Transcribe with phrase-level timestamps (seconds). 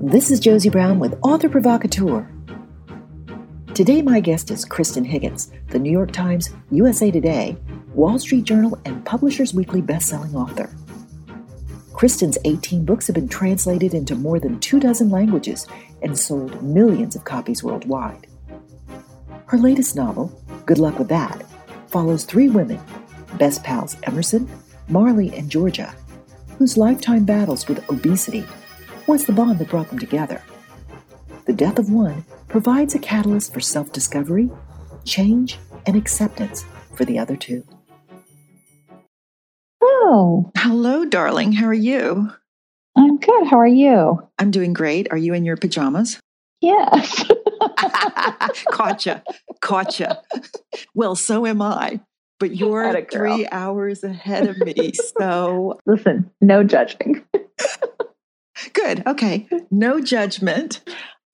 [0.00, 2.30] This is Josie Brown with Author Provocateur.
[3.74, 7.56] Today, my guest is Kristan Higgins, the New York Times, USA Today,
[7.92, 10.70] Wall Street Journal, and Publishers Weekly bestselling author.
[11.92, 15.66] Kristan's 18 books have been translated into more than two dozen languages
[16.02, 18.28] and sold millions of copies worldwide.
[19.46, 21.44] Her latest novel, Good Luck with That,
[21.88, 22.80] follows three women,
[23.38, 24.48] best pals Emerson,
[24.88, 25.94] Marley, and Georgia,
[26.58, 28.44] whose lifetime battles with obesity
[29.06, 30.42] was the bond that brought them together.
[31.46, 34.50] The death of one provides a catalyst for self discovery,
[35.04, 36.64] change, and acceptance
[36.94, 37.64] for the other two.
[39.82, 41.52] Oh, Hello, darling.
[41.52, 42.30] How are you?
[42.96, 43.46] I'm good.
[43.48, 44.28] How are you?
[44.38, 45.08] I'm doing great.
[45.10, 46.20] Are you in your pajamas?
[46.60, 47.24] Yes.
[48.70, 49.20] Caught you.
[49.60, 50.06] Caught you.
[50.94, 52.00] Well, so am I.
[52.42, 54.90] But you're three hours ahead of me.
[55.16, 57.24] So Listen, no judging.
[58.72, 59.06] good.
[59.06, 59.48] Okay.
[59.70, 60.80] No judgment.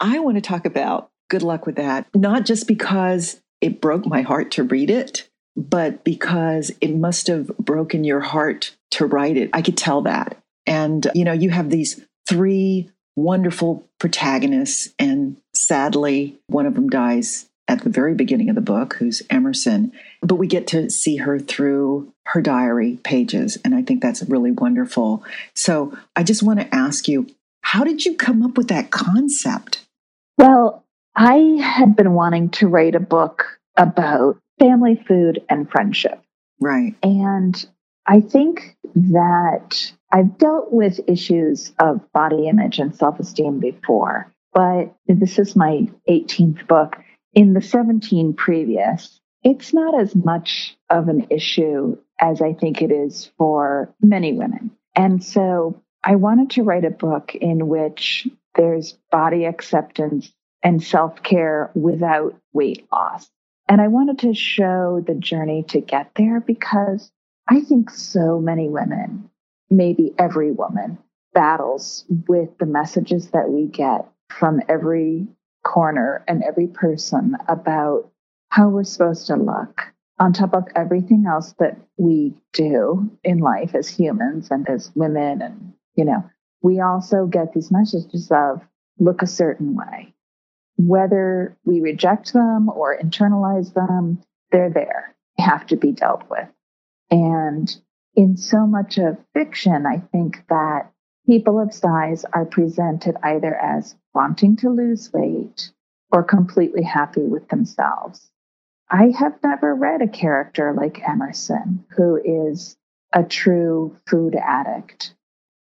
[0.00, 4.20] I want to talk about good luck with that, not just because it broke my
[4.20, 9.48] heart to read it, but because it must have broken your heart to write it.
[9.54, 10.36] I could tell that.
[10.66, 17.47] And, you know, you have these three wonderful protagonists, and sadly, one of them dies
[17.68, 19.92] at the very beginning of the book, who's Emerson.
[20.22, 23.58] But we get to see her through her diary pages.
[23.64, 25.22] And I think that's really wonderful.
[25.54, 27.28] So I just want to ask you,
[27.60, 29.84] how did you come up with that concept?
[30.38, 36.22] Well, I had been wanting to write a book about family food and friendship.
[36.60, 36.94] Right.
[37.02, 37.66] And
[38.06, 44.94] I think that I've dealt with issues of body image and self esteem before, but
[45.06, 46.96] this is my 18th book.
[47.34, 52.90] In the 17 previous, it's not as much of an issue as I think it
[52.90, 54.70] is for many women.
[54.94, 61.22] And so I wanted to write a book in which there's body acceptance and self
[61.22, 63.30] care without weight loss.
[63.68, 67.12] And I wanted to show the journey to get there because
[67.48, 69.30] I think so many women,
[69.70, 70.98] maybe every woman,
[71.34, 75.28] battles with the messages that we get from every
[75.68, 78.10] corner and every person about
[78.48, 79.82] how we're supposed to look
[80.18, 85.42] on top of everything else that we do in life as humans and as women
[85.42, 86.24] and you know
[86.62, 88.62] we also get these messages of
[88.98, 90.12] look a certain way.
[90.76, 96.48] Whether we reject them or internalize them they're there they have to be dealt with.
[97.10, 97.76] And
[98.14, 100.90] in so much of fiction i think that
[101.28, 105.70] people of size are presented either as wanting to lose weight
[106.12, 108.30] or completely happy with themselves
[108.90, 112.76] I have never read a character like Emerson, who is
[113.12, 115.14] a true food addict.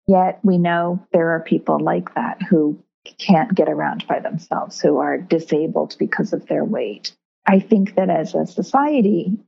[0.06, 2.78] Yet we know there are people like that who
[3.18, 7.16] can't get around by themselves, who are disabled because of their weight.
[7.46, 9.38] I think that as a society,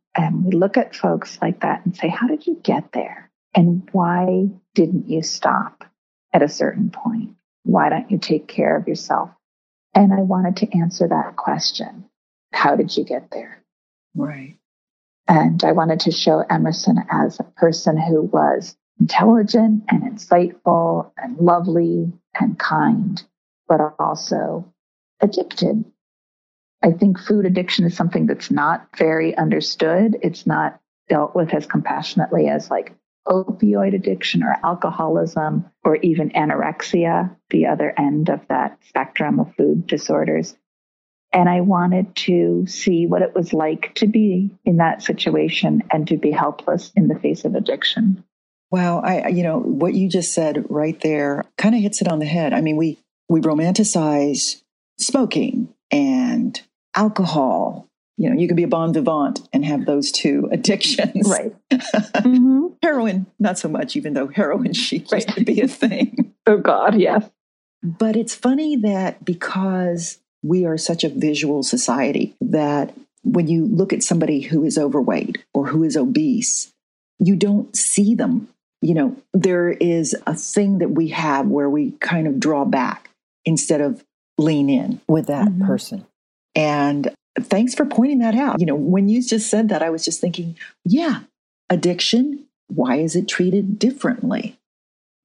[0.44, 3.30] we look at folks like that and say, How did you get there?
[3.54, 5.77] And why didn't you stop
[6.32, 7.34] at a certain point?
[7.64, 9.30] Why don't you take care of yourself?
[9.94, 12.04] And I wanted to answer that question
[12.52, 13.62] How did you get there?
[14.14, 14.56] Right.
[15.26, 21.36] And I wanted to show Emerson as a person who was intelligent and insightful and
[21.38, 23.22] lovely and kind,
[23.68, 24.72] but also
[25.20, 25.84] addicted.
[26.82, 30.16] I think food addiction is something that's not very understood.
[30.22, 32.94] It's not dealt with as compassionately as like
[33.26, 39.86] opioid addiction or alcoholism or even anorexia, the other end of that spectrum of food
[39.86, 40.56] disorders.
[41.32, 46.08] And I wanted to see what it was like to be in that situation and
[46.08, 48.24] to be helpless in the face of addiction.
[48.70, 52.18] Wow, I you know what you just said right there kind of hits it on
[52.18, 52.52] the head.
[52.52, 54.62] I mean, we we romanticize
[54.98, 56.60] smoking and
[56.94, 57.87] alcohol.
[58.18, 61.28] You know, you can be a bon vivant and have those two addictions.
[61.28, 61.54] Right.
[61.72, 62.66] mm-hmm.
[62.82, 65.24] Heroin, not so much, even though heroin chic right.
[65.24, 66.34] used to be a thing.
[66.46, 67.30] Oh God, yes.
[67.82, 72.92] But it's funny that because we are such a visual society that
[73.22, 76.72] when you look at somebody who is overweight or who is obese,
[77.18, 78.48] you don't see them.
[78.80, 83.10] You know, there is a thing that we have where we kind of draw back
[83.44, 84.04] instead of
[84.38, 85.66] lean in with that mm-hmm.
[85.66, 86.06] person.
[86.54, 87.12] And
[87.46, 88.60] thanks for pointing that out.
[88.60, 91.20] You know, when you just said that, I was just thinking, yeah,
[91.70, 94.58] addiction, why is it treated differently?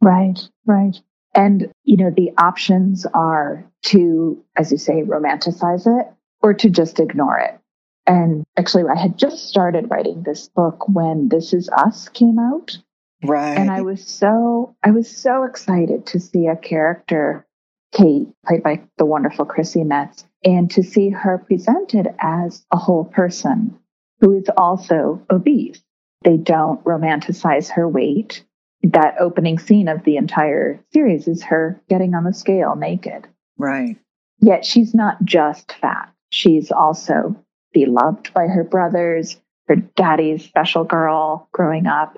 [0.02, 1.00] Right, right.
[1.36, 6.08] And, you know, the options are to, as you say, romanticize it
[6.42, 7.60] or to just ignore it.
[8.06, 12.78] And actually, I had just started writing this book when This Is Us came out.
[13.24, 13.58] Right.
[13.58, 17.46] And I was so I was so excited to see a character,
[17.94, 23.06] Kate, played by the wonderful Chrissy Metz, and to see her presented as a whole
[23.06, 23.78] person
[24.20, 25.82] who is also obese.
[26.24, 28.44] They don't romanticize her weight.
[28.82, 33.28] That opening scene of the entire series is her getting on the scale naked.
[33.58, 33.98] Right.
[34.40, 36.12] Yet she's not just fat.
[36.32, 37.36] She's also
[37.74, 42.18] beloved by her brothers, her daddy's special girl growing up.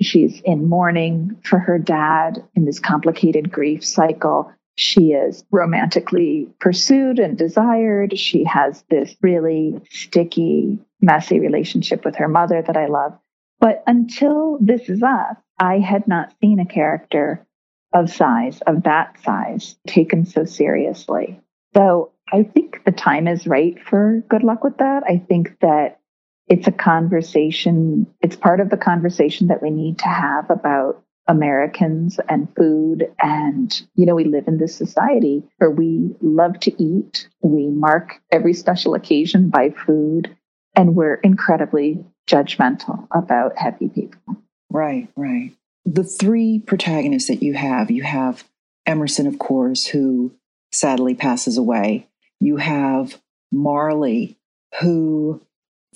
[0.00, 4.52] She's in mourning for her dad in this complicated grief cycle.
[4.76, 8.18] She is romantically pursued and desired.
[8.18, 13.18] She has this really sticky, messy relationship with her mother that I love.
[13.58, 17.46] But until This Is Us, I had not seen a character
[17.94, 21.40] of size, of that size, taken so seriously.
[21.74, 25.04] So I think the time is right for good luck with that.
[25.08, 26.00] I think that
[26.48, 32.20] it's a conversation, it's part of the conversation that we need to have about Americans
[32.28, 33.12] and food.
[33.20, 37.28] And, you know, we live in this society where we love to eat.
[37.42, 40.36] We mark every special occasion by food,
[40.74, 44.36] and we're incredibly judgmental about heavy people.
[44.70, 45.52] Right, right.
[45.84, 48.44] The three protagonists that you have you have
[48.86, 50.32] Emerson, of course, who
[50.72, 52.08] sadly passes away.
[52.40, 53.20] You have
[53.52, 54.36] Marley,
[54.80, 55.40] who,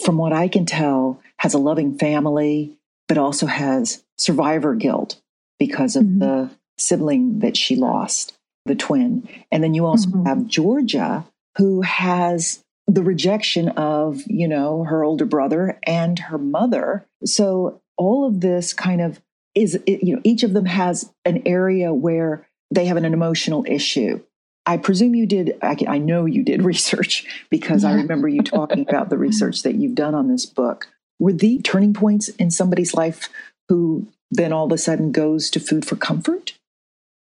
[0.05, 2.79] from what I can tell, has a loving family,
[3.09, 5.21] but also has survivor guilt
[5.59, 6.19] because of mm-hmm.
[6.19, 8.37] the sibling that she lost,
[8.67, 9.29] the twin.
[9.51, 10.27] And then you also mm-hmm.
[10.27, 11.25] have Georgia,
[11.57, 17.07] who has the rejection of, you know, her older brother and her mother.
[17.25, 19.21] So all of this kind of
[19.55, 24.23] is, you know, each of them has an area where they have an emotional issue.
[24.67, 27.91] I presume you did, I, I know you did research because yeah.
[27.91, 30.89] I remember you talking about the research that you've done on this book.
[31.19, 33.29] Were the turning points in somebody's life
[33.71, 36.59] who then all of a sudden goes to food for comfort?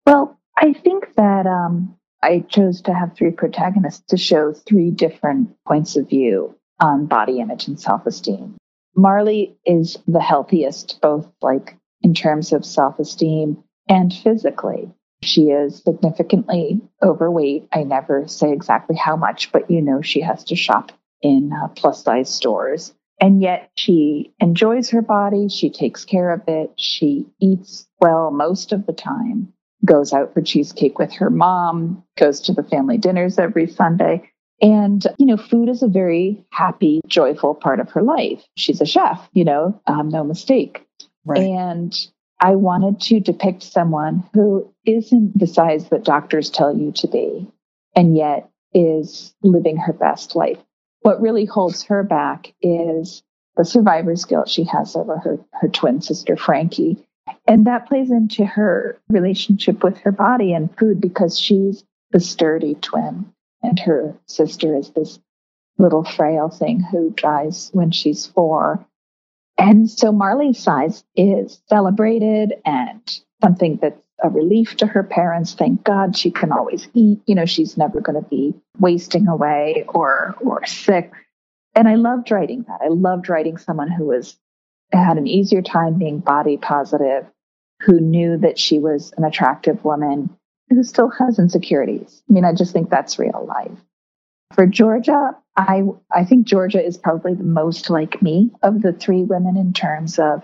[0.07, 5.55] Well, I think that um, I chose to have three protagonists to show three different
[5.67, 8.57] points of view on body image and self esteem.
[8.97, 14.91] Marley is the healthiest, both like in terms of self esteem and physically.
[15.23, 17.69] She is significantly overweight.
[17.73, 21.69] I never say exactly how much, but you know she has to shop in uh,
[21.69, 22.95] plus size stores.
[23.21, 25.49] And yet she enjoys her body.
[25.49, 26.71] She takes care of it.
[26.77, 29.53] She eats well most of the time,
[29.85, 34.31] goes out for cheesecake with her mom, goes to the family dinners every Sunday.
[34.61, 38.45] And, you know, food is a very happy, joyful part of her life.
[38.57, 40.85] She's a chef, you know, um, no mistake.
[41.25, 41.43] Right.
[41.43, 41.97] And
[42.41, 47.49] I wanted to depict someone who isn't the size that doctors tell you to be,
[47.95, 50.59] and yet is living her best life.
[51.03, 53.23] What really holds her back is
[53.57, 57.05] the survivor's guilt she has over her, her twin sister, Frankie.
[57.47, 62.75] And that plays into her relationship with her body and food because she's the sturdy
[62.75, 65.19] twin, and her sister is this
[65.77, 68.87] little frail thing who dies when she's four.
[69.59, 73.01] And so Marley's size is celebrated and
[73.43, 75.55] something that's a relief to her parents.
[75.55, 77.21] Thank God she can always eat.
[77.27, 81.13] You know, she's never going to be wasting away or or sick.
[81.75, 82.81] And I loved writing that.
[82.83, 84.37] I loved writing someone who was
[84.93, 87.27] had an easier time being body positive,
[87.83, 90.31] who knew that she was an attractive woman,
[90.71, 92.23] who still has insecurities.
[92.29, 93.79] I mean, I just think that's real life.
[94.55, 99.23] For Georgia, I I think Georgia is probably the most like me of the three
[99.23, 100.43] women in terms of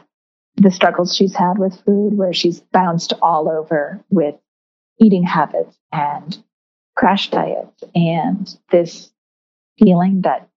[0.56, 4.36] the struggles she's had with food, where she's bounced all over with
[5.00, 6.42] eating habits and
[6.96, 9.10] crash diets and this
[9.78, 10.48] feeling that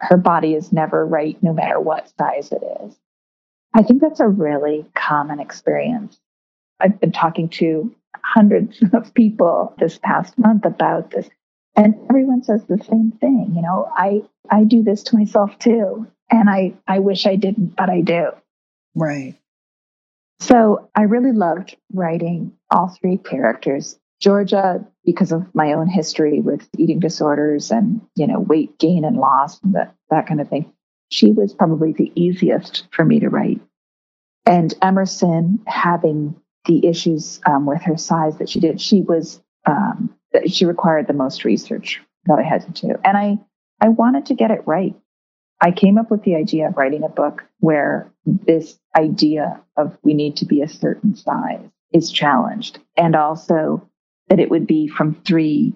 [0.00, 2.96] her body is never right no matter what size it is.
[3.74, 6.18] I think that's a really common experience.
[6.80, 11.28] I've been talking to hundreds of people this past month about this
[11.76, 16.06] and everyone says the same thing you know i i do this to myself too
[16.30, 18.30] and i i wish i didn't but i do
[18.98, 19.34] right
[20.40, 26.68] so i really loved writing all three characters georgia because of my own history with
[26.76, 30.72] eating disorders and you know weight gain and loss and that that kind of thing
[31.10, 33.60] she was probably the easiest for me to write
[34.46, 36.34] and emerson having
[36.66, 40.14] the issues um, with her size that she did she was um,
[40.46, 42.94] she required the most research that I had to do.
[43.04, 43.38] And I,
[43.80, 44.94] I wanted to get it right.
[45.60, 50.14] I came up with the idea of writing a book where this idea of we
[50.14, 53.88] need to be a certain size is challenged and also
[54.28, 55.74] that it would be from three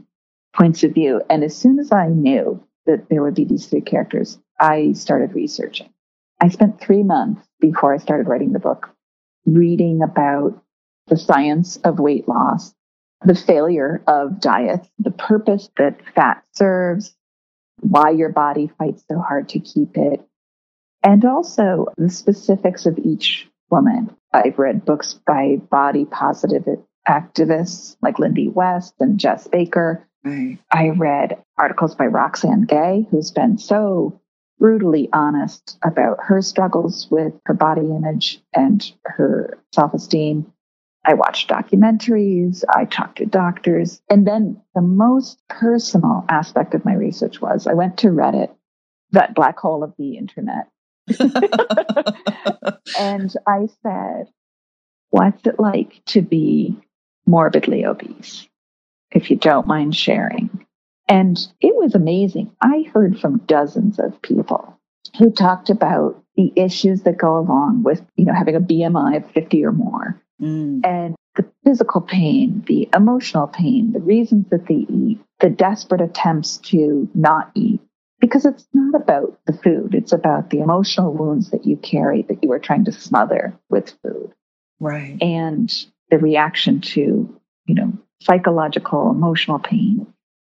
[0.55, 1.23] points of view.
[1.29, 5.35] And as soon as I knew that there would be these three characters, I started
[5.35, 5.91] researching.
[6.41, 8.91] I spent three months before I started writing the book
[9.47, 10.63] reading about
[11.09, 12.75] the science of weight loss,
[13.25, 17.17] the failure of diets, the purpose that fat serves,
[17.83, 20.25] why your body fights so hard to keep it,
[21.03, 24.17] and also the specifics of each woman.
[24.33, 26.67] I've read books by body positive
[27.09, 30.07] activists like Lindy West and Jes Baker.
[30.25, 30.59] Right.
[30.71, 34.21] I read articles by Roxane Gay, who's been so
[34.59, 40.52] brutally honest about her struggles with her body image and her self esteem.
[41.05, 44.01] I watched documentaries, I talked to doctors.
[44.09, 48.51] And then the most personal aspect of my research was I went to Reddit,
[49.11, 50.69] that black hole of the internet.
[52.99, 54.27] and I said,
[55.11, 56.77] What's it like to be
[57.27, 58.49] morbidly obese?
[59.11, 60.67] If you don't mind sharing.
[61.09, 62.53] And it was amazing.
[62.63, 64.79] I heard from dozens of people
[65.19, 69.31] who talked about the issues that go along with, you know, having a BMI of
[69.33, 70.81] 50 or more mm.
[70.85, 76.59] and the physical pain, the emotional pain, the reasons that they eat, the desperate attempts
[76.59, 77.81] to not eat.
[78.21, 82.43] Because it's not about the food, it's about the emotional wounds that you carry that
[82.43, 84.33] you are trying to smother with food.
[84.79, 85.21] Right.
[85.21, 85.73] And
[86.11, 87.01] the reaction to,
[87.67, 90.07] you know, psychological, emotional pain.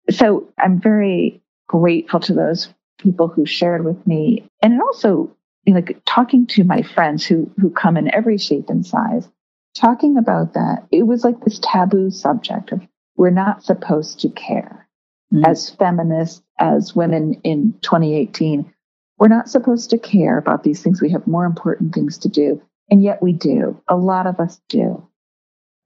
[0.10, 4.44] So I'm very grateful to those people who shared with me.
[4.62, 8.70] And also, you know, like talking to my friends who who come in every shape
[8.70, 9.30] and size
[9.76, 12.82] talking about that, it was like this taboo subject of
[13.16, 14.88] we're not supposed to care.
[15.34, 15.46] Mm-hmm.
[15.46, 18.74] As feminists, as women in 2018,
[19.18, 21.02] we're not supposed to care about these things.
[21.02, 22.62] We have more important things to do.
[22.90, 23.80] And yet we do.
[23.88, 25.08] A lot of us do.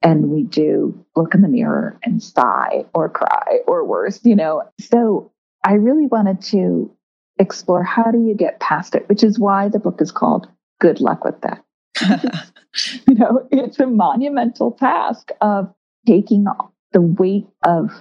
[0.01, 4.63] And we do look in the mirror and sigh or cry or worse, you know.
[4.79, 5.31] So
[5.65, 6.95] I really wanted to
[7.37, 10.47] explore how do you get past it, which is why the book is called
[10.79, 11.64] Good Luck with That.
[13.07, 15.73] you know, it's a monumental task of
[16.05, 16.45] taking
[16.91, 17.91] the weight of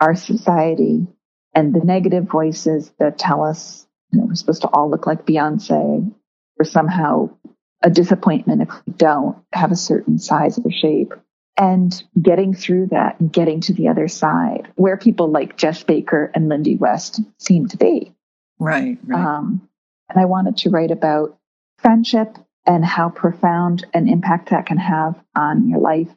[0.00, 1.06] our society
[1.54, 5.26] and the negative voices that tell us you know, we're supposed to all look like
[5.26, 6.12] Beyonce
[6.58, 7.30] or somehow
[7.82, 11.12] a disappointment if we don't have a certain size or shape.
[11.56, 16.30] And getting through that and getting to the other side where people like Jes Baker
[16.34, 18.14] and Lindy West seem to be.
[18.58, 18.98] Right.
[19.04, 19.20] right.
[19.20, 19.68] Um,
[20.08, 21.36] and I wanted to write about
[21.76, 26.08] friendship and how profound an impact that can have on your life.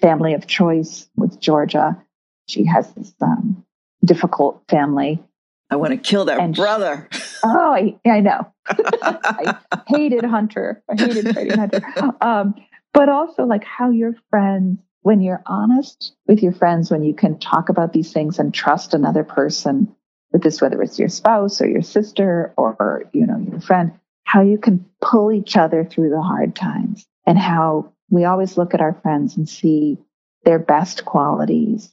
[0.00, 2.02] Family of choice with Georgia.
[2.48, 3.64] She has this um,
[4.04, 5.22] difficult family.
[5.70, 7.08] I want to kill that and brother.
[7.10, 8.52] She, oh, I, I know.
[8.68, 10.82] I hated Hunter.
[10.90, 11.82] I hated fighting Hunter.
[12.20, 12.54] Um,
[12.92, 17.38] but also, like how your friends, when you're honest with your friends, when you can
[17.38, 19.94] talk about these things and trust another person
[20.32, 23.92] with this, whether it's your spouse or your sister or you know your friend,
[24.24, 28.74] how you can pull each other through the hard times and how we always look
[28.74, 29.98] at our friends and see
[30.44, 31.92] their best qualities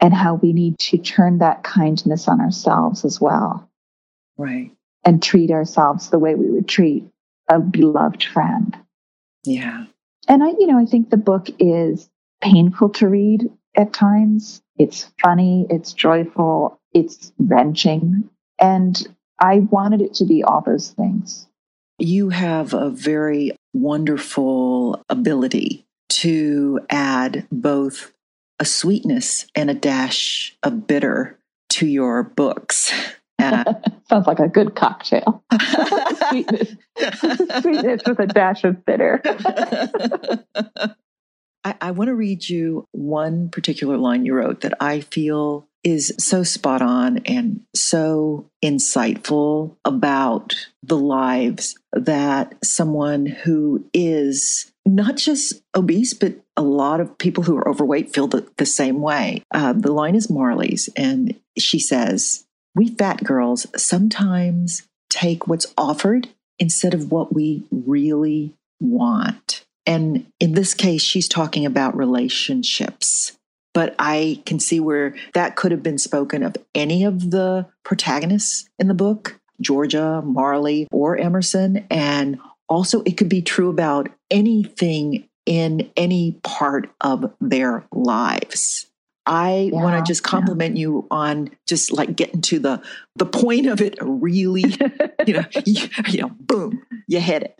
[0.00, 3.70] and how we need to turn that kindness on ourselves as well.
[4.36, 4.72] Right.
[5.04, 7.04] And treat ourselves the way we would treat
[7.48, 8.76] a beloved friend.
[9.44, 9.86] Yeah.
[10.26, 12.08] And I, you know, I think the book is
[12.42, 14.62] painful to read at times.
[14.78, 18.28] It's funny, it's joyful, it's wrenching.
[18.58, 19.06] And
[19.38, 21.46] I wanted it to be all those things.
[21.98, 28.12] You have a very wonderful ability to add both
[28.58, 31.38] a sweetness and a dash of bitter
[31.70, 32.92] to your books.
[33.36, 33.74] Uh,
[34.08, 35.44] Sounds like a good cocktail.
[36.30, 36.76] sweetness.
[37.60, 39.20] sweetness with a dash of bitter.
[41.64, 46.14] I, I want to read you one particular line you wrote that I feel is
[46.18, 55.62] so spot on and so insightful about the lives that someone who is not just
[55.76, 59.42] obese, but a lot of people who are overweight feel the, the same way.
[59.52, 66.28] Uh, the line is Marley's, and she says, We fat girls sometimes take what's offered
[66.58, 69.64] instead of what we really want.
[69.86, 73.36] And in this case, she's talking about relationships
[73.74, 78.68] but I can see where that could have been spoken of any of the protagonists
[78.78, 81.86] in the book Georgia, Marley, or Emerson.
[81.90, 82.38] And
[82.68, 88.86] also, it could be true about anything in any part of their lives.
[89.26, 90.82] I yeah, want to just compliment yeah.
[90.82, 92.82] you on just like getting to the
[93.16, 93.96] the point of it.
[94.00, 94.64] Really,
[95.26, 97.58] you know, you, you, know, boom, you hit it.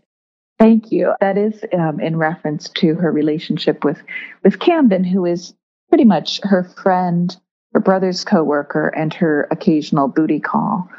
[0.59, 1.14] Thank you.
[1.21, 4.02] That is um, in reference to her relationship with
[4.42, 5.54] with Camden, who is
[5.95, 7.37] pretty much her friend,
[7.73, 10.91] her brother's coworker, and her occasional booty call.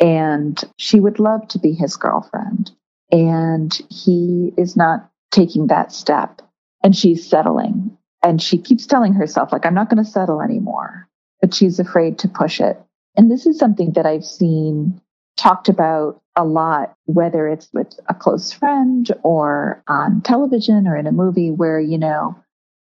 [0.00, 2.70] And she would love to be his girlfriend.
[3.12, 6.40] And he is not taking that step
[6.82, 7.98] and she's settling.
[8.22, 11.06] And she keeps telling herself, like, I'm not going to settle anymore,
[11.42, 12.80] but she's afraid to push it.
[13.18, 14.98] And this is something that I've seen
[15.36, 21.06] talked about a lot, whether it's with a close friend or on television or in
[21.06, 22.34] a movie where, you know,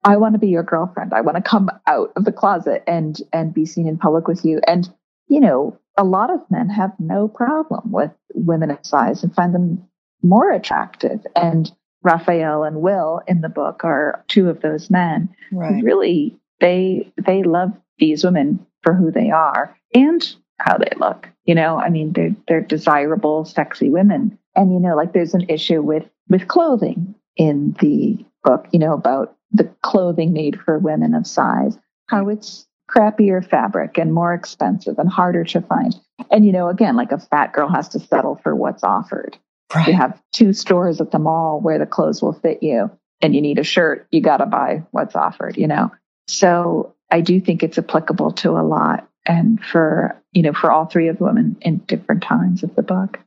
[0.04, 1.14] I want to be your girlfriend.
[1.14, 4.44] I want to come out of the closet and and be seen in public with
[4.46, 4.60] you.
[4.68, 4.90] And
[5.28, 9.54] you know, a lot of men have no problem with women of size and find
[9.54, 9.88] them
[10.24, 11.26] more attractive.
[11.36, 11.72] And
[12.04, 15.84] Raphael and Will in the book are two of those men right.
[15.84, 21.28] really they they love these women for who they are and how they look.
[21.46, 24.38] You know, I mean they're they're desirable, sexy women.
[24.56, 28.94] And you know, like there's an issue with with clothing in the book, you know,
[28.94, 31.78] about the clothing made for women of size,
[32.08, 35.96] how it's crappier fabric and more expensive and harder to find.
[36.30, 39.38] And, you know, again, like a fat girl has to settle for what's offered.
[39.74, 39.88] Right.
[39.88, 42.92] You have two stores at the mall where the clothes will fit you
[43.22, 45.92] and you need a shirt, you got to buy what's offered, you know?
[46.28, 50.86] So I do think it's applicable to a lot and for, you know, for all
[50.86, 53.20] three of the women in different times of the book.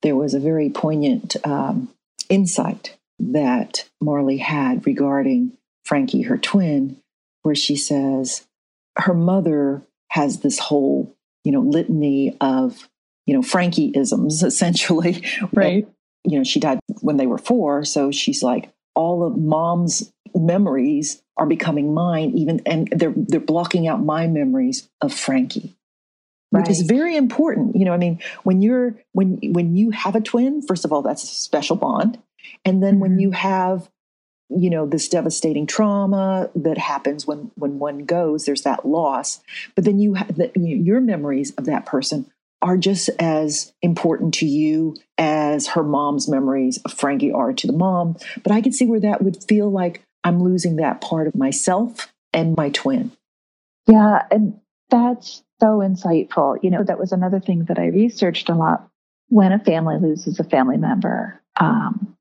[0.00, 1.88] There was a very poignant um,
[2.28, 6.98] insight that Marley had regarding Frankie, her twin,
[7.42, 8.46] where she says
[8.98, 12.88] her mother has this whole, you know, litany of,
[13.26, 15.24] you know, Frankie isms essentially.
[15.52, 15.84] Right.
[15.84, 17.84] And, you know, she died when they were four.
[17.84, 23.88] So she's like, all of mom's memories are becoming mine, even and they're they're blocking
[23.88, 25.74] out my memories of Frankie.
[26.50, 26.60] Right.
[26.60, 27.76] Which is very important.
[27.76, 31.02] You know, I mean, when you're when when you have a twin, first of all,
[31.02, 32.18] that's a special bond.
[32.64, 33.00] And then mm-hmm.
[33.00, 33.88] when you have
[34.56, 39.40] you know this devastating trauma that happens when when one goes there's that loss.
[39.74, 42.30] But then you have know, your memories of that person
[42.60, 47.72] are just as important to you as her mom's memories of frankie are to the
[47.72, 48.16] mom.
[48.42, 52.12] But i can see where that would feel like i'm losing that part of myself
[52.32, 53.12] and my twin.
[53.86, 54.58] Yeah and
[54.90, 56.58] that's so insightful.
[56.62, 58.88] You know that was another thing that i researched a lot.
[59.28, 62.16] When a family loses a family member um,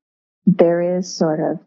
[0.45, 1.59] there is sort of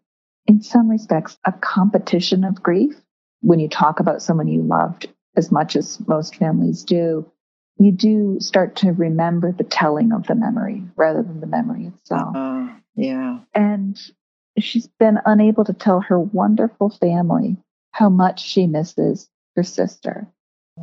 [0.46, 2.94] in some respects, a competition of grief.
[3.40, 7.30] When you talk about someone you loved as much as most families do,
[7.78, 12.34] you do start to remember the telling of the memory rather than the memory itself.
[12.36, 13.40] Uh, yeah.
[13.54, 14.00] And
[14.58, 17.56] she's been unable to tell her wonderful family
[17.90, 20.28] how much she misses her sister.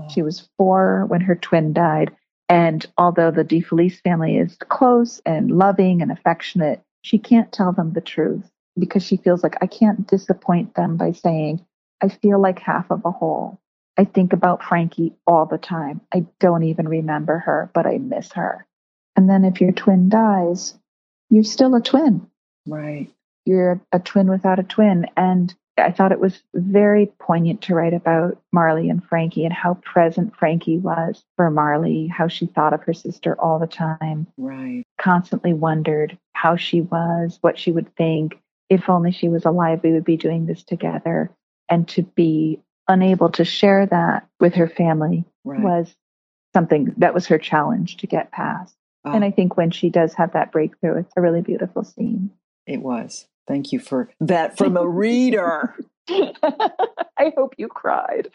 [0.09, 2.15] She was four when her twin died.
[2.47, 7.93] And although the DeFelice family is close and loving and affectionate, she can't tell them
[7.93, 11.65] the truth because she feels like I can't disappoint them by saying,
[12.01, 13.59] I feel like half of a whole.
[13.97, 16.01] I think about Frankie all the time.
[16.13, 18.65] I don't even remember her, but I miss her.
[19.15, 20.75] And then if your twin dies,
[21.29, 22.27] you're still a twin.
[22.65, 23.09] Right.
[23.45, 25.07] You're a twin without a twin.
[25.17, 29.75] And I thought it was very poignant to write about Marley and Frankie and how
[29.75, 34.27] present Frankie was for Marley, how she thought of her sister all the time.
[34.37, 34.83] Right.
[34.99, 38.40] Constantly wondered how she was, what she would think
[38.71, 41.29] if only she was alive, we would be doing this together.
[41.67, 45.61] And to be unable to share that with her family right.
[45.61, 45.93] was
[46.53, 48.73] something that was her challenge to get past.
[49.03, 49.11] Oh.
[49.11, 52.31] And I think when she does have that breakthrough, it's a really beautiful scene.
[52.65, 53.27] It was.
[53.45, 55.75] Thank you for that from a reader.
[56.09, 58.29] I hope you cried.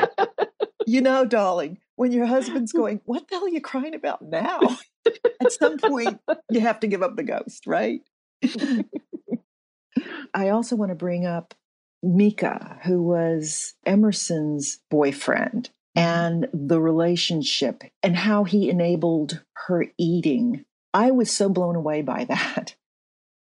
[0.86, 4.78] you know, darling, when your husband's going, What the hell are you crying about now?
[5.40, 6.18] At some point,
[6.50, 8.00] you have to give up the ghost, right?
[10.32, 11.54] I also want to bring up
[12.02, 16.06] Micah, who was Emerson's boyfriend, mm-hmm.
[16.06, 20.64] and the relationship and how he enabled her eating.
[20.92, 22.76] I was so blown away by that.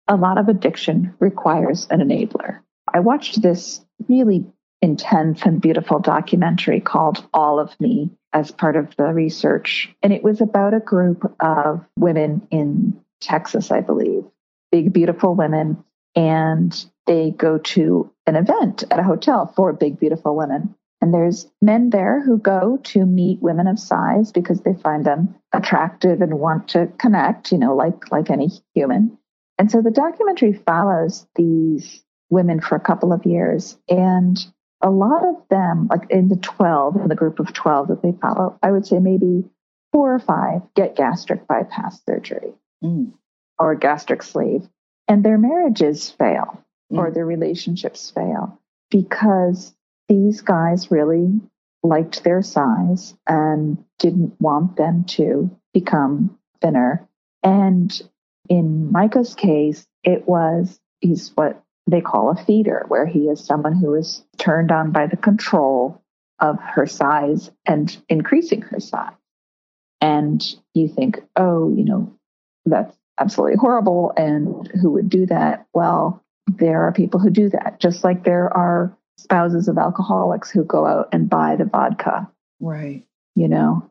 [0.07, 2.59] A lot of addiction requires an enabler.
[2.93, 4.45] I watched this really
[4.81, 9.93] intense and beautiful documentary called All of Me as part of the research.
[10.01, 14.23] And it was about a group of women in Texas, I believe,
[14.71, 15.83] big, beautiful women
[16.17, 20.75] and they go to an event at a hotel for big, beautiful women.
[20.99, 25.35] And there's men there who go to meet women of size because they find them
[25.53, 29.17] attractive and want to connect, you know, like like any human.
[29.59, 33.77] And so the documentary follows these women for a couple of years.
[33.87, 34.37] And
[34.81, 38.13] a lot of them, like in the 12, in the group of 12 that they
[38.19, 39.45] follow, I would say maybe
[39.93, 42.53] four or five get gastric bypass surgery
[42.83, 43.11] mm.
[43.59, 44.67] or gastric sleeve
[45.07, 46.97] and their marriages fail mm.
[46.97, 49.73] or their relationships fail because
[50.07, 51.39] these guys really
[51.83, 57.07] liked their size and didn't want them to become thinner.
[57.43, 58.01] And
[58.49, 63.75] in Micah's case, it was he's what they call a feeder, where he is someone
[63.75, 66.01] who is turned on by the control
[66.39, 69.13] of her size and increasing her size.
[70.01, 70.43] And
[70.73, 72.13] you think, oh, you know,
[72.65, 74.13] that's absolutely horrible.
[74.17, 75.65] And who would do that?
[75.73, 80.63] Well, there are people who do that, just like there are spouses of alcoholics who
[80.63, 82.29] go out and buy the vodka.
[82.59, 83.03] Right.
[83.35, 83.89] You know,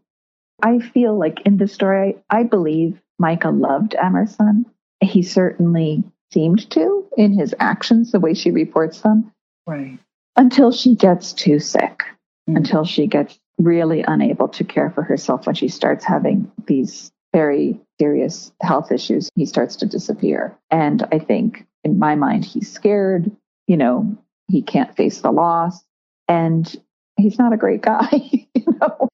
[0.62, 4.66] I feel like in the story, I believe Micah loved Emerson.
[5.00, 9.30] He certainly seemed to in his actions, the way she reports them.
[9.66, 9.98] Right.
[10.36, 12.02] Until she gets too sick,
[12.48, 12.56] mm-hmm.
[12.56, 17.78] until she gets really unable to care for herself when she starts having these very
[18.00, 19.28] serious health issues.
[19.34, 20.56] He starts to disappear.
[20.70, 23.30] And I think in my mind, he's scared.
[23.66, 24.16] You know,
[24.48, 25.84] he can't face the loss.
[26.28, 26.74] And
[27.18, 28.08] he's not a great guy,
[28.54, 29.08] you know.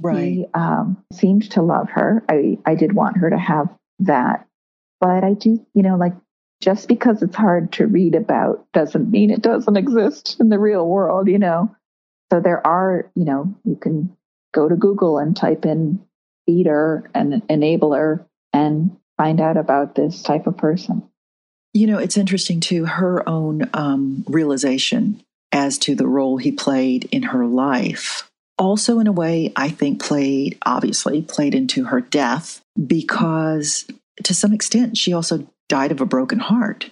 [0.00, 0.18] Right.
[0.18, 2.24] He um, seemed to love her.
[2.30, 4.46] I, I did want her to have that.
[4.98, 6.14] But I do, you know, like
[6.62, 10.86] just because it's hard to read about doesn't mean it doesn't exist in the real
[10.86, 11.76] world, you know.
[12.32, 14.16] So there are, you know, you can
[14.54, 16.00] go to Google and type in
[16.48, 21.02] feeder and enabler and find out about this type of person.
[21.74, 27.04] You know, it's interesting too, her own um, realization as to the role he played
[27.12, 28.30] in her life.
[28.56, 33.86] Also, in a way, I think played, obviously, played into her death because
[34.24, 36.90] to some extent she also died of a broken heart.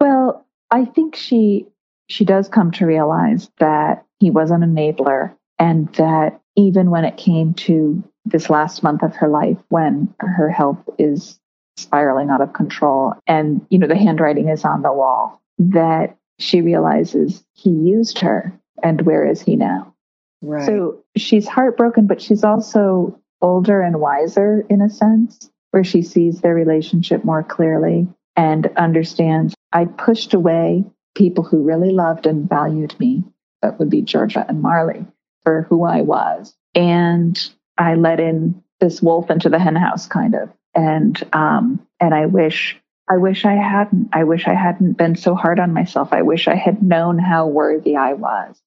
[0.00, 1.66] Well, I think she
[2.08, 7.16] she does come to realize that he was an enabler and that even when it
[7.16, 11.38] came to this last month of her life when her health is
[11.76, 16.60] spiraling out of control and you know the handwriting is on the wall that she
[16.60, 19.94] realizes he used her and where is he now?
[20.42, 20.66] Right.
[20.66, 26.40] so she's heartbroken but she's also older and wiser in a sense where she sees
[26.40, 30.84] their relationship more clearly and understands i pushed away
[31.14, 33.24] people who really loved and valued me
[33.62, 35.06] that would be georgia and marley
[35.42, 36.54] for who i was.
[36.74, 42.26] And i let in this wolf into the henhouse kind of and um, and I
[42.26, 44.10] wish I wish I hadn't.
[44.12, 46.12] I wish I hadn't been so hard on myself.
[46.12, 48.60] I wish I had known how worthy I was.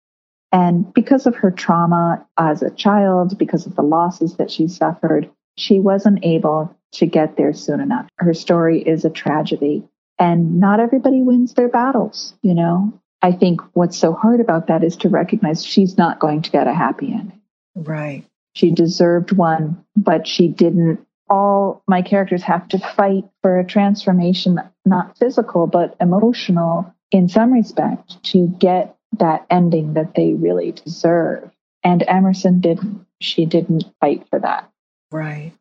[0.51, 5.29] And because of her trauma as a child, because of the losses that she suffered,
[5.57, 8.07] she wasn't able to get there soon enough.
[8.15, 9.83] Her story is a tragedy,
[10.17, 12.99] and not everybody wins their battles, you know?
[13.21, 16.67] I think what's so hard about that is to recognize she's not going to get
[16.67, 17.41] a happy ending.
[17.75, 18.25] Right.
[18.59, 24.59] She deserved one, but she didn't all my characters have to fight for a transformation,
[24.85, 31.49] not physical, but emotional in some respect to get that ending that they really deserve.
[31.85, 33.05] And Emerson didn't.
[33.21, 34.69] She didn't fight for that.
[35.09, 35.53] Right.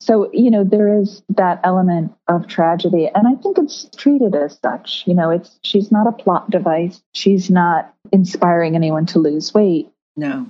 [0.00, 3.10] So, you know, there is that element of tragedy.
[3.14, 5.04] And I think it's treated as such.
[5.06, 7.02] You know, it's she's not a plot device.
[7.12, 9.90] She's not inspiring anyone to lose weight.
[10.16, 10.46] No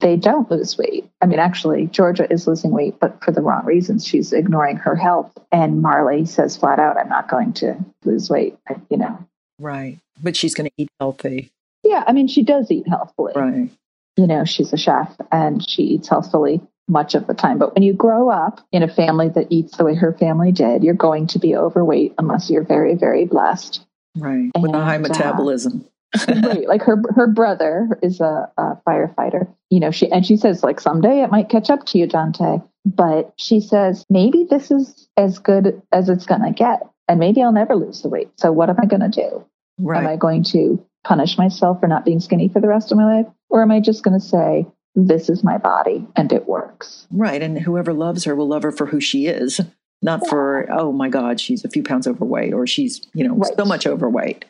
[0.00, 1.08] they don't lose weight.
[1.20, 4.06] I mean, actually, Georgia is losing weight, but for the wrong reasons.
[4.06, 5.32] She's ignoring her health.
[5.52, 8.56] And Marley says flat out, I'm not going to lose weight,
[8.88, 9.18] you know.
[9.58, 9.98] Right.
[10.22, 11.50] But she's going to eat healthy.
[11.84, 12.04] Yeah.
[12.06, 13.32] I mean, she does eat healthfully.
[13.36, 13.70] Right.
[14.16, 17.58] You know, she's a chef and she eats healthfully much of the time.
[17.58, 20.82] But when you grow up in a family that eats the way her family did,
[20.82, 23.80] you're going to be overweight unless you're very, very blessed.
[24.16, 24.50] Right.
[24.58, 25.86] With a high uh, metabolism.
[26.28, 26.66] right.
[26.66, 29.48] Like her her brother is a, a, firefighter.
[29.70, 32.58] You know, she and she says like someday it might catch up to you, Dante.
[32.84, 37.52] But she says maybe this is as good as it's gonna get, and maybe I'll
[37.52, 38.30] never lose the weight.
[38.36, 39.44] So what am I gonna do?
[39.78, 40.02] Right.
[40.02, 43.18] Am I going to punish myself for not being skinny for the rest of my
[43.18, 47.06] life, or am I just gonna say this is my body and it works?
[47.12, 47.40] Right.
[47.40, 49.60] And whoever loves her will love her for who she is,
[50.02, 53.52] not for oh my God, she's a few pounds overweight or she's you know right.
[53.56, 54.44] so much overweight.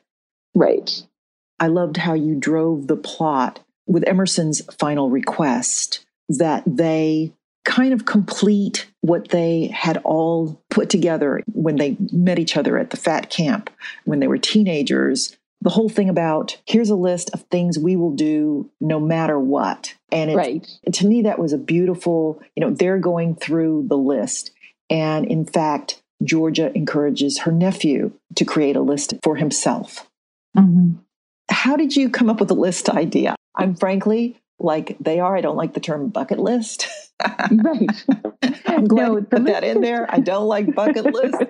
[0.55, 1.03] Right.
[1.61, 8.07] I loved how you drove the plot with Emerson's final request that they kind of
[8.07, 13.29] complete what they had all put together when they met each other at the fat
[13.29, 13.69] camp
[14.05, 15.37] when they were teenagers.
[15.61, 19.95] The whole thing about here's a list of things we will do no matter what.
[20.11, 20.67] And it, right.
[20.91, 24.53] to me, that was a beautiful, you know, they're going through the list.
[24.89, 30.09] And in fact, Georgia encourages her nephew to create a list for himself.
[30.57, 31.01] Mm-hmm
[31.51, 33.37] how did you come up with the list idea?
[33.57, 35.37] I'm frankly like they are.
[35.37, 36.89] I don't like the term bucket list.
[37.51, 38.05] right.
[38.67, 40.07] I'm glad no, put that in there.
[40.09, 41.43] I don't like bucket list.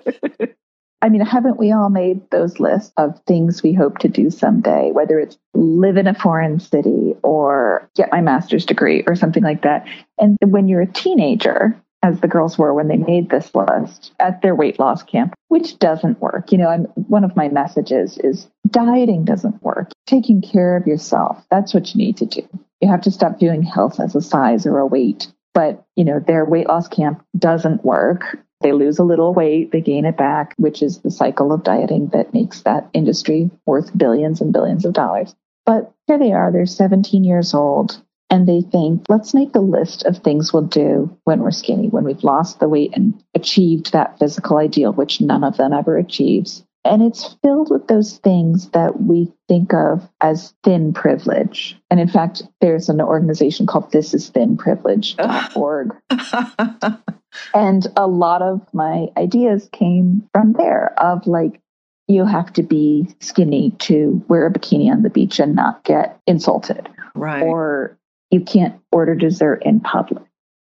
[1.03, 4.91] I mean, haven't we all made those lists of things we hope to do someday,
[4.93, 9.63] whether it's live in a foreign city or get my master's degree or something like
[9.63, 9.87] that?
[10.19, 14.41] And when you're a teenager, as the girls were when they made this list at
[14.43, 16.51] their weight loss camp, which doesn't work.
[16.51, 19.91] You know, I'm, one of my messages is dieting doesn't work.
[20.07, 22.49] Taking care of yourself, that's what you need to do.
[22.81, 25.31] You have to stop viewing health as a size or a weight.
[25.53, 28.39] But, you know, their weight loss camp doesn't work.
[28.63, 32.09] They lose a little weight, they gain it back, which is the cycle of dieting
[32.09, 35.35] that makes that industry worth billions and billions of dollars.
[35.65, 40.05] But here they are, they're 17 years old and they think, let's make a list
[40.05, 44.19] of things we'll do when we're skinny, when we've lost the weight and achieved that
[44.19, 46.65] physical ideal, which none of them ever achieves.
[46.85, 51.77] And it's filled with those things that we think of as thin privilege.
[51.91, 55.95] And in fact, there's an organization called This Is Thin Privilege.org.
[57.55, 61.61] and a lot of my ideas came from there of like,
[62.09, 66.19] you have to be skinny to wear a bikini on the beach and not get
[66.27, 66.89] insulted.
[67.15, 67.43] Right.
[67.43, 67.99] Or
[68.31, 70.23] you can't order dessert in public,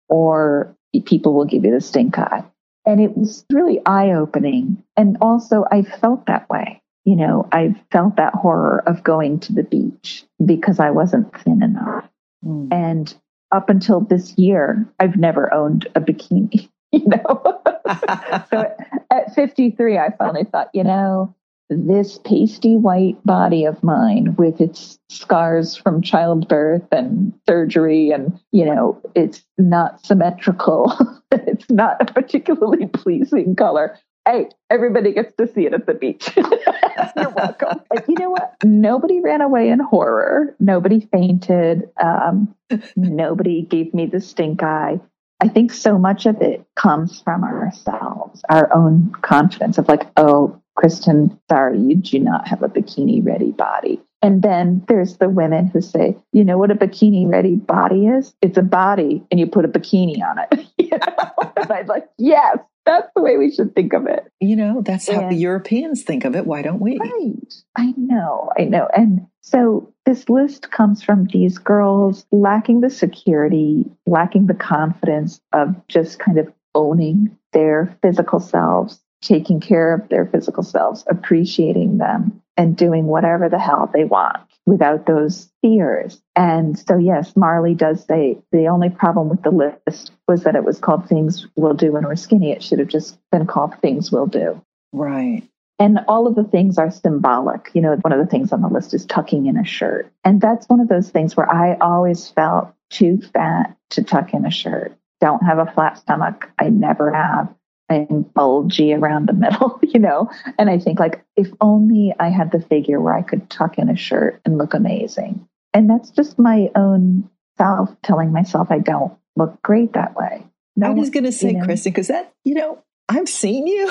[0.09, 0.75] or
[1.07, 2.45] people will give you the stink eye.
[2.87, 4.83] And it was really eye opening.
[4.97, 6.83] And also, I felt that way.
[7.05, 11.63] You know, I felt that horror of going to the beach because I wasn't thin
[11.63, 12.09] enough.
[12.45, 12.73] Mm.
[12.73, 13.15] And
[13.53, 17.63] up until this year, I've never owned a bikini, you know?
[18.51, 18.75] so
[19.11, 21.35] at 53, I finally thought, you know,
[21.71, 28.65] this pasty white body of mine with its scars from childbirth and surgery and you
[28.65, 30.93] know it's not symmetrical.
[31.47, 33.99] It's not a particularly pleasing color.
[34.25, 36.31] Hey everybody gets to see it at the beach.
[36.37, 37.81] You're welcome.
[37.91, 38.55] And you know what?
[38.63, 40.55] Nobody ran away in horror.
[40.61, 41.91] Nobody fainted.
[42.01, 42.55] Um,
[42.97, 45.01] nobody gave me the stink eye.
[45.41, 50.63] I think so much of it comes from ourselves, our own confidence of like, oh,
[50.79, 54.01] Kristan, sorry, you do not have a bikini ready body.
[54.23, 58.35] And then there's the women who say, you know what a bikini ready body is?
[58.41, 60.67] It's a body and you put a bikini on it.
[60.79, 61.53] you know?
[61.57, 64.31] and I'm like, yes, that's the way we should think of it.
[64.41, 66.47] You know, that's and, how the Europeans think of it.
[66.47, 66.99] Why don't we?
[66.99, 67.55] Right.
[67.77, 68.89] I know, I know.
[68.97, 75.75] And so this list comes from these girls lacking the security, lacking the confidence of
[75.89, 82.43] just kind of owning their physical selves taking care of their physical selves, appreciating them,
[82.57, 86.21] and doing whatever the hell they want without those fears.
[86.37, 90.65] And so, yes, Marley does say the only problem with the list was that it
[90.65, 92.53] was called Things We'll Do When We're Skinny.
[92.53, 94.63] It should have just been called Things We'll Do.
[94.93, 95.43] Right.
[95.79, 97.71] And all of the things are symbolic.
[97.75, 100.11] You know, one of the things on the list is tucking in a shirt.
[100.25, 104.47] And that's one of those things where I always felt too fat to tuck in
[104.47, 104.97] a shirt.
[105.21, 106.49] Don't have a flat stomach.
[106.59, 107.53] I never have.
[107.91, 110.31] I'm bulgy around the middle, you know?
[110.59, 113.89] And I think like if only I had the figure where I could tuck in
[113.89, 115.47] a shirt and look amazing.
[115.73, 120.47] And that's just my own self telling myself I don't look great that way.
[120.77, 123.67] No, I was going to say, you know, Kristan, because that, you know, I've seen
[123.67, 123.87] you.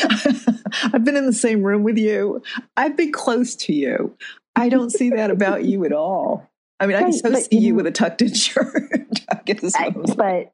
[0.82, 2.42] I've been in the same room with you.
[2.76, 4.16] I've been close to you.
[4.56, 6.50] I don't see that about you at all.
[6.80, 8.74] I mean, right, I can so see you, know, with a tucked in shirt.
[9.30, 9.74] I guess.
[10.16, 10.52] But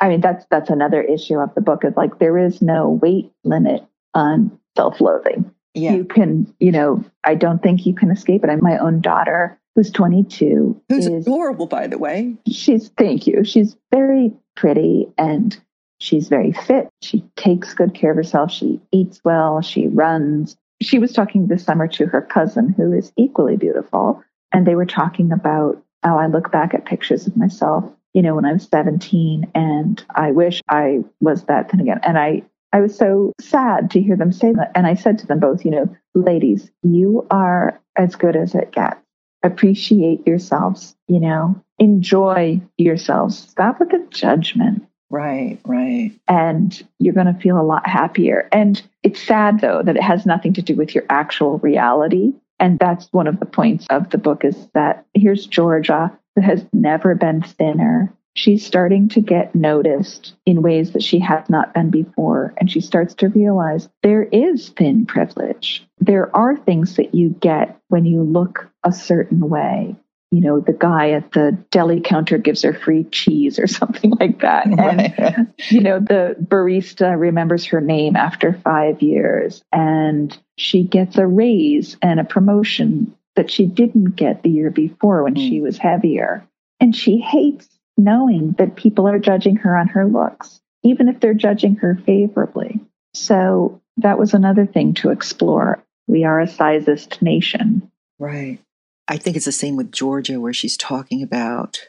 [0.00, 3.32] I mean, that's that's another issue of the book is like there is no weight
[3.44, 5.50] limit on self-loathing.
[5.74, 5.94] Yeah.
[5.94, 8.50] You can, you know, I don't think you can escape it.
[8.50, 12.36] I'm my own daughter, who's 22, who's is, adorable, by the way.
[12.46, 13.44] She's thank you.
[13.44, 15.58] She's very pretty and
[15.98, 16.88] she's very fit.
[17.02, 18.52] She takes good care of herself.
[18.52, 19.62] She eats well.
[19.62, 20.56] She runs.
[20.80, 24.86] She was talking this summer to her cousin, who is equally beautiful, and they were
[24.86, 27.84] talking about how I look back at pictures of myself
[28.14, 32.00] you know, when I was 17 and I wish I was that thin again.
[32.04, 34.70] And I, I was so sad to hear them say that.
[34.74, 38.72] And I said to them both, you know, ladies, you are as good as it
[38.72, 38.96] gets.
[39.42, 43.36] Appreciate yourselves, you know, enjoy yourselves.
[43.36, 44.86] Stop with the judgment.
[45.10, 46.12] Right, right.
[46.26, 48.48] And you're going to feel a lot happier.
[48.52, 52.32] And it's sad, though, that it has nothing to do with your actual reality.
[52.58, 57.14] And that's one of the points of the book is that here's Georgia has never
[57.14, 58.12] been thinner.
[58.36, 62.52] She's starting to get noticed in ways that she has not been before.
[62.58, 65.86] And she starts to realize there is thin privilege.
[65.98, 69.94] There are things that you get when you look a certain way.
[70.32, 74.40] You know, the guy at the deli counter gives her free cheese or something like
[74.40, 74.66] that.
[74.66, 75.14] Right.
[75.16, 81.26] And, you know, the barista remembers her name after five years and she gets a
[81.26, 85.48] raise and a promotion that she didn't get the year before when mm.
[85.48, 86.46] she was heavier.
[86.80, 91.34] And she hates knowing that people are judging her on her looks, even if they're
[91.34, 92.80] judging her favorably.
[93.14, 95.82] So that was another thing to explore.
[96.06, 97.90] We are a sizest nation.
[98.18, 98.58] Right.
[99.06, 101.88] I think it's the same with Georgia, where she's talking about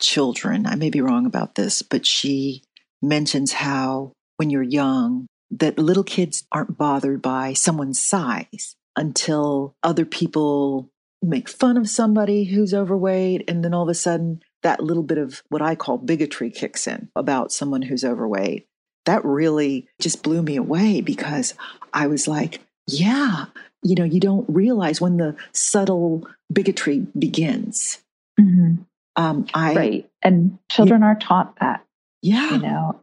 [0.00, 0.66] children.
[0.66, 2.62] I may be wrong about this, but she
[3.02, 10.04] mentions how when you're young, that little kids aren't bothered by someone's size until other
[10.04, 10.90] people
[11.22, 13.44] make fun of somebody who's overweight.
[13.48, 16.86] And then all of a sudden, that little bit of what I call bigotry kicks
[16.86, 18.68] in about someone who's overweight.
[19.06, 21.54] That really just blew me away because
[21.92, 23.46] I was like, yeah,
[23.82, 27.98] you know, you don't realize when the subtle bigotry begins.
[28.38, 28.82] Mm-hmm.
[29.16, 30.10] Um, I, right.
[30.22, 31.84] And children are taught that.
[32.22, 32.52] Yeah.
[32.52, 33.00] You know,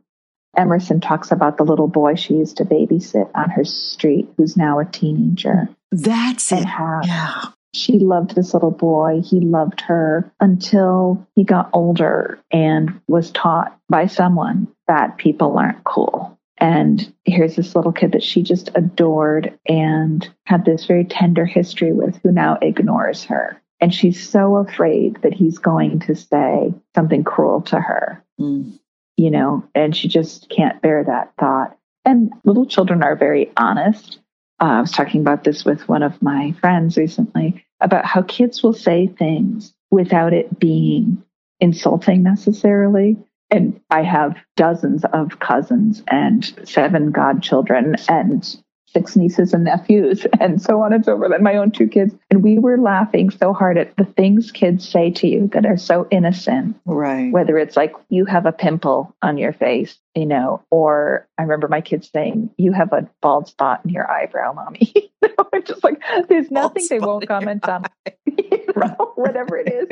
[0.55, 4.79] Emerson talks about the little boy she used to babysit on her street who's now
[4.79, 5.69] a teenager.
[5.91, 6.65] That's it.
[6.65, 7.41] Yeah.
[7.73, 9.21] She loved this little boy.
[9.23, 15.84] He loved her until he got older and was taught by someone that people aren't
[15.84, 16.38] cool.
[16.58, 21.93] And here's this little kid that she just adored and had this very tender history
[21.93, 23.62] with who now ignores her.
[23.80, 28.23] And she's so afraid that he's going to say something cruel to her.
[28.39, 28.80] Mm
[29.17, 31.76] you know, and she just can't bear that thought.
[32.06, 34.19] And little children are very honest.
[34.59, 38.63] Uh, I was talking about this with one of my friends recently about how kids
[38.63, 41.23] will say things without it being
[41.59, 43.17] insulting necessarily.
[43.49, 48.43] And I have dozens of cousins and seven godchildren, and
[48.88, 52.13] six nieces and nephews and so on and so forth and my own two kids.
[52.30, 55.78] And we were laughing so hard at the things kids say to you that are
[55.78, 56.78] so innocent.
[56.86, 57.32] Right.
[57.32, 61.67] Whether it's like you have a pimple on your face you know or i remember
[61.67, 64.91] my kids saying you have a bald spot in your eyebrow mommy.
[65.54, 67.84] I'm just like there's nothing they won't comment on.
[68.26, 69.88] you know, whatever it is.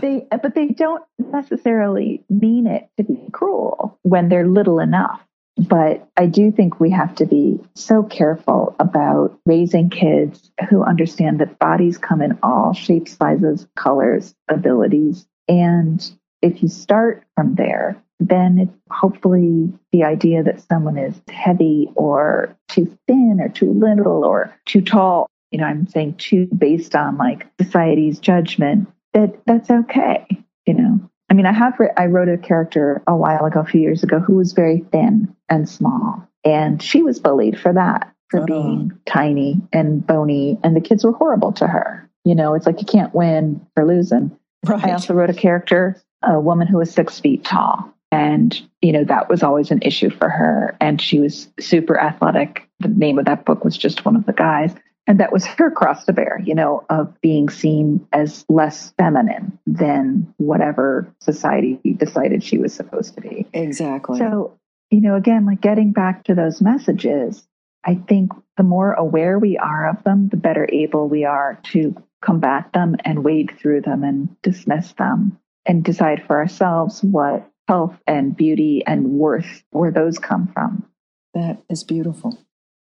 [0.00, 5.20] They but they don't necessarily mean it to be cruel when they're little enough
[5.58, 11.40] but I do think we have to be so careful about raising kids who understand
[11.40, 15.26] that bodies come in all shapes, sizes, colors, abilities.
[15.48, 16.08] And
[16.42, 22.96] if you start from there, then hopefully the idea that someone is heavy or too
[23.08, 27.46] thin or too little or too tall, you know, I'm saying too based on like
[27.60, 30.26] society's judgment, that that's okay,
[30.66, 31.07] you know.
[31.30, 34.18] I mean, I have I wrote a character a while ago, a few years ago,
[34.18, 38.92] who was very thin and small, and she was bullied for that, for uh being
[39.06, 42.08] tiny and bony, and the kids were horrible to her.
[42.24, 44.36] You know, it's like you can't win for losing.
[44.64, 44.84] Right.
[44.84, 49.04] I also wrote a character, a woman who was six feet tall, and you know
[49.04, 52.66] that was always an issue for her, and she was super athletic.
[52.80, 54.74] The name of that book was just one of the guys,
[55.08, 59.58] and that was her cross to bear, you know, of being seen as less feminine
[59.66, 63.46] than whatever society decided she was supposed to be.
[63.54, 64.18] Exactly.
[64.18, 64.58] So,
[64.90, 67.48] you know, again, like getting back to those messages,
[67.84, 71.96] I think the more aware we are of them, the better able we are to
[72.20, 77.96] combat them and wade through them and dismiss them and decide for ourselves what health
[78.06, 80.84] and beauty and worth, where those come from.
[81.32, 82.38] That is beautiful.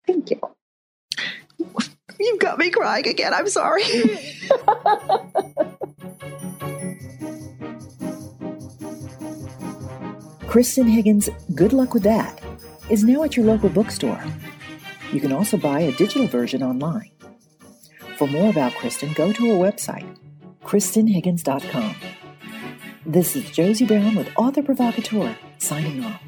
[0.06, 0.40] Thank you.
[2.20, 3.33] You've got me crying again.
[3.33, 3.83] I'm sorry.
[10.50, 12.42] Kristan Higgins' Good Luck with That
[12.90, 14.22] is now at your local bookstore.
[15.12, 17.11] You can also buy a digital version online.
[18.16, 20.06] For more about Kristan, go to her website,
[20.64, 21.94] KristanHiggins.com.
[23.06, 26.20] This is Josie Brown with Author Provocateur, signing off.